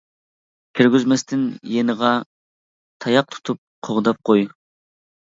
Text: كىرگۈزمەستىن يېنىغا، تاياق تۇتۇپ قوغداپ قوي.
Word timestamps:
كىرگۈزمەستىن 0.77 1.43
يېنىغا، 1.73 2.13
تاياق 3.05 3.29
تۇتۇپ 3.35 3.61
قوغداپ 3.89 4.23
قوي. 4.31 4.47